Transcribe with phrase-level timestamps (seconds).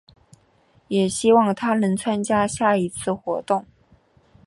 [0.87, 3.67] 也希望她能参加下一次的活动。